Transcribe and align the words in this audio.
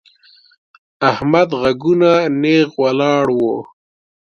احمد 1.09 1.49
غوږونه 1.59 2.11
نېغ 2.41 2.67
ولاړ 2.81 3.25
وو. 3.37 3.55